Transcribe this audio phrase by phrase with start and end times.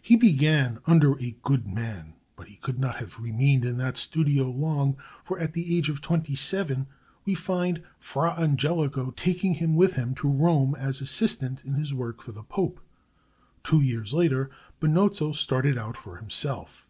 [0.00, 2.14] He began under a good man.
[2.36, 6.00] But he could not have remained in that studio long; for at the age of
[6.00, 6.86] twenty seven
[7.26, 12.22] we find Fra Angelico taking him with him to Rome as assistant in his work
[12.22, 12.80] for the Pope.
[13.62, 14.48] Two years later
[14.80, 16.88] Benozzo started out for himself.